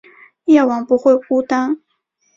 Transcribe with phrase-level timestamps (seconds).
[0.45, 1.79] 夜晚不会孤单